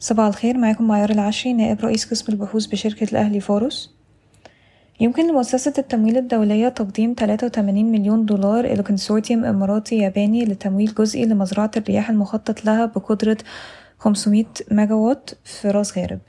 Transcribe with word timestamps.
صباح 0.00 0.26
الخير 0.26 0.58
معاكم 0.58 0.86
معيار 0.86 1.10
العشري 1.10 1.52
نائب 1.52 1.80
رئيس 1.80 2.10
قسم 2.10 2.32
البحوث 2.32 2.66
بشركة 2.66 3.04
الأهلي 3.04 3.40
فاروس. 3.40 3.94
يمكن 5.00 5.30
لمؤسسة 5.30 5.72
التمويل 5.78 6.16
الدولية 6.16 6.68
تقديم 6.68 7.14
83 7.18 7.92
مليون 7.92 8.26
دولار 8.26 8.64
إلى 8.64 8.82
كونسورتيوم 8.82 9.44
إماراتي 9.44 9.98
ياباني 9.98 10.44
لتمويل 10.44 10.94
جزئي 10.94 11.24
لمزرعة 11.24 11.70
الرياح 11.76 12.10
المخطط 12.10 12.64
لها 12.64 12.86
بقدرة 12.86 13.36
500 13.98 14.44
ميجاوات 14.70 15.30
في 15.44 15.70
رأس 15.70 15.98
غارب. 15.98 16.20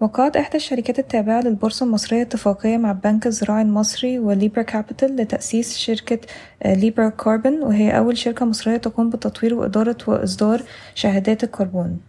وقعت 0.00 0.36
إحدى 0.36 0.56
الشركات 0.56 0.98
التابعة 0.98 1.40
للبورصة 1.40 1.86
المصرية 1.86 2.22
اتفاقية 2.22 2.76
مع 2.76 2.90
البنك 2.90 3.26
الزراعي 3.26 3.62
المصري 3.62 4.18
و 4.18 4.25
Libra 4.25 4.62
Capital 4.62 5.16
لتأسيس 5.16 5.76
شركة 5.76 6.18
Libra 6.66 7.08
Carbon 7.08 7.62
وهي 7.62 7.98
أول 7.98 8.18
شركة 8.18 8.44
مصرية 8.46 8.76
تقوم 8.76 9.10
بتطوير 9.10 9.54
وإدارة 9.54 9.96
وإصدار 10.06 10.62
شهادات 10.94 11.44
الكربون. 11.44 12.00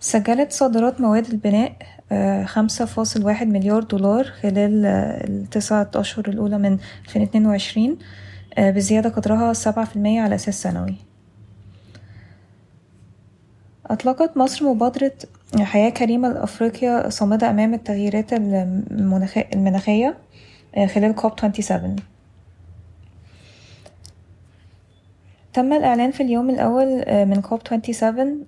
سجلت 0.00 0.52
صادرات 0.52 1.00
مواد 1.00 1.26
البناء 1.26 1.72
خمسة 2.44 2.84
فاصل 2.84 3.24
واحد 3.24 3.46
مليار 3.46 3.82
دولار 3.82 4.24
خلال 4.24 4.86
التسعة 4.86 5.90
أشهر 5.94 6.28
الأولى 6.28 6.58
من 6.58 6.78
2022 7.08 7.98
بزيادة 8.58 9.10
قدرها 9.10 9.52
سبعة 9.52 9.84
في 9.84 9.96
المية 9.96 10.20
على 10.20 10.34
أساس 10.34 10.62
سنوي. 10.62 11.11
أطلقت 13.86 14.36
مصر 14.36 14.64
مبادرة 14.64 15.12
حياة 15.60 15.90
كريمة 15.90 16.28
لأفريقيا 16.28 17.08
صامدة 17.08 17.50
أمام 17.50 17.74
التغييرات 17.74 18.32
المناخية 19.52 20.16
خلال 20.94 21.14
كوب 21.14 21.32
27 21.40 21.96
تم 25.52 25.72
الإعلان 25.72 26.10
في 26.10 26.22
اليوم 26.22 26.50
الأول 26.50 27.04
من 27.26 27.40
كوب 27.40 27.60
27 27.68 28.44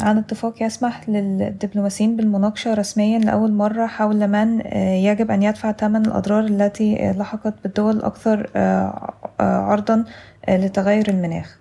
عن 0.00 0.18
اتفاق 0.18 0.62
يسمح 0.62 1.08
للدبلوماسيين 1.08 2.16
بالمناقشة 2.16 2.74
رسميا 2.74 3.18
لأول 3.18 3.52
مرة 3.52 3.86
حول 3.86 4.28
من 4.28 4.60
يجب 4.76 5.30
أن 5.30 5.42
يدفع 5.42 5.72
ثمن 5.72 6.06
الأضرار 6.06 6.44
التي 6.44 7.12
لحقت 7.12 7.54
بالدول 7.62 7.96
الأكثر 7.96 8.50
عرضا 9.40 10.04
لتغير 10.48 11.08
المناخ. 11.08 11.58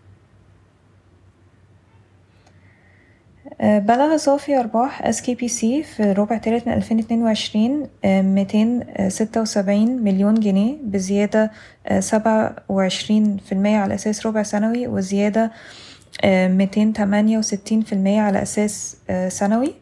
بلغ 3.62 4.18
صافي 4.18 4.60
أرباح 4.60 5.12
SKPC 5.12 5.60
في 5.60 6.00
الربع 6.00 6.36
الثالث 6.36 6.68
من 6.68 6.74
2022 6.74 7.88
276 8.06 10.04
مليون 10.04 10.34
جنيه 10.34 10.76
بزيادة 10.84 11.52
سبعة 12.00 12.56
وعشرين 12.70 13.38
في 13.38 13.52
المية 13.52 13.78
على 13.78 13.96
أساس 13.96 14.26
ربع 14.26 14.44
سنوي 14.44 14.88
وزيادة 14.88 15.52
ميتين 16.26 16.94
تمانية 16.94 17.38
وستين 17.38 17.82
في 17.82 17.94
المية 17.94 18.22
على 18.22 18.42
أساس 18.42 18.98
سنوي. 19.28 19.74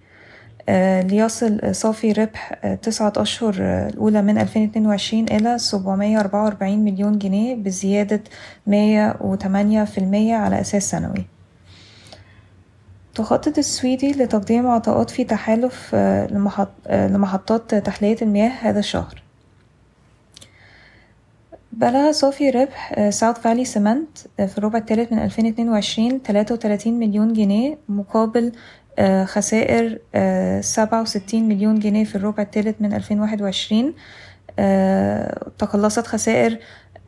ليصل 1.04 1.76
صافي 1.76 2.12
ربح 2.12 2.54
تسعة 2.82 3.14
أشهر 3.18 3.56
الأولى 3.60 4.22
من 4.22 4.38
2022 4.38 5.24
إلى 5.24 5.58
سبعمية 5.58 6.20
أربعة 6.20 6.44
وأربعين 6.44 6.84
مليون 6.84 7.18
جنيه 7.20 7.56
بزيادة 7.56 8.22
مية 8.68 9.16
وتمانية 9.22 9.84
في 9.84 9.98
المية 9.98 10.36
على 10.36 10.62
أساس 10.62 10.90
سنوي. 10.90 11.26
تخطط 13.16 13.58
السويدي 13.58 14.12
لتقديم 14.12 14.68
عطاءات 14.68 15.10
في 15.10 15.24
تحالف 15.24 15.96
لمحطات 16.92 17.76
تحلية 17.76 18.18
المياه 18.22 18.50
هذا 18.50 18.80
الشهر. 18.80 19.22
بلغ 21.72 22.12
صافي 22.12 22.50
ربح 22.50 23.10
South 23.10 23.40
Valley 23.40 23.66
Cement 23.66 24.18
في 24.38 24.58
الربع 24.58 24.80
الثالث 24.80 25.12
من 25.14 25.20
2022 25.20 26.20
33 26.20 27.00
مليون 27.00 27.34
جنيه 27.34 27.78
مقابل 27.90 28.52
خسائر 29.26 30.00
سبعة 30.62 31.02
وستين 31.02 31.48
مليون 31.48 31.80
جنيه 31.80 32.04
في 32.04 32.16
الربع 32.16 32.44
الثالث 32.44 32.76
من 32.80 32.94
2021 32.94 33.94
تقلصت 35.58 36.08
خسائر 36.08 36.60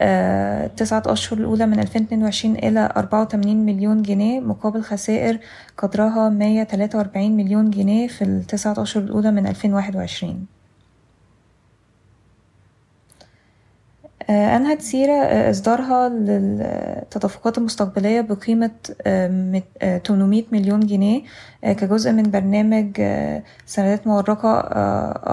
التسعة 0.02 1.04
أشهر 1.06 1.40
الأولى 1.40 1.66
من 1.66 1.80
2022 1.80 2.56
إلى 2.56 2.90
أربعة 2.98 3.22
وتمانين 3.22 3.66
مليون 3.66 4.02
جنيه 4.02 4.40
مقابل 4.40 4.82
خسائر 4.82 5.40
قدرها 5.78 6.30
مية 6.30 6.64
تلاتة 6.64 6.98
وأربعين 6.98 7.38
مليون 7.38 7.70
جنيه 7.72 8.08
في 8.08 8.24
التسعة 8.24 8.76
أشهر 8.78 9.04
الأولى 9.04 9.32
من 9.32 9.48
2021 9.48 10.46
أنهت 14.30 14.82
سيرا 14.82 15.14
إصدارها 15.50 16.10
للتدفقات 16.10 17.58
المستقبلية 17.58 18.22
بقيمة 18.22 18.72
800 19.04 20.44
مليون 20.52 20.80
جنيه 20.80 21.22
كجزء 21.64 22.12
من 22.12 22.24
برنامج 22.24 23.02
سندات 23.66 24.08
مورقة 24.08 24.60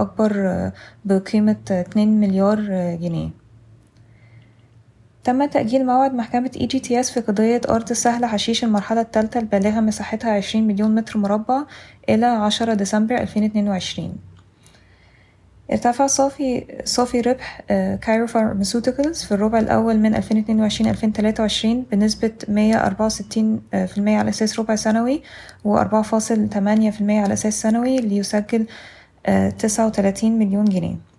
أكبر 0.03 0.71
بقيمة 1.05 1.57
2 1.71 2.21
مليار 2.21 2.61
جنيه. 2.95 3.40
تم 5.25 5.45
تأجيل 5.45 5.87
موعد 5.87 6.15
محكمة 6.15 6.51
EGTS 6.61 7.11
في 7.11 7.21
قضية 7.21 7.61
أرض 7.69 7.91
السهل 7.91 8.25
حشيش 8.25 8.65
المرحلة 8.65 9.01
الثالثة 9.01 9.41
البالغة 9.41 9.81
مساحتها 9.81 10.31
عشرين 10.31 10.67
مليون 10.67 10.95
متر 10.95 11.19
مربع 11.19 11.63
إلى 12.09 12.27
عشرة 12.27 12.75
ديسمبر 12.75 13.21
ألفين 13.21 13.45
اتنين 13.45 13.69
وعشرين. 13.69 14.13
ارتفع 15.73 16.07
صافي 16.07 16.67
صافي 16.85 17.21
ربح 17.21 17.63
Cairo 18.03 18.27
Pharmaceuticals 18.27 19.25
في 19.25 19.33
الربع 19.33 19.59
الأول 19.59 19.99
من 19.99 20.15
2022 20.15 20.91
2023 20.91 21.85
بنسبة 21.93 22.33
164% 22.49 22.49
على 23.99 24.31
أساس 24.31 24.59
ربع 24.59 24.75
سنوي 24.75 25.23
و4.8% 25.65 25.67
على 27.01 27.33
أساس 27.33 27.63
سنوي 27.63 27.97
ليسجل 27.97 28.67
39 29.59 30.39
مليون 30.39 30.65
جنيه. 30.65 31.10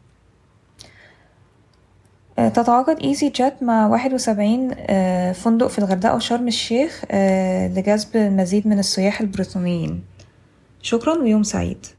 تتعاقد 2.50 3.00
easyJet 3.04 3.54
مع 3.62 3.88
واحد 3.88 4.14
وسبعين 4.14 4.74
فندق 5.34 5.68
في 5.68 5.80
الغردقة 5.80 6.16
وشرم 6.16 6.48
الشيخ 6.48 7.06
لجذب 7.76 8.16
المزيد 8.16 8.68
من 8.68 8.80
السياح 8.80 9.22
البريطانيين. 9.22 10.04
شكرا 10.82 11.18
ويوم 11.18 11.44
سعيد. 11.44 11.86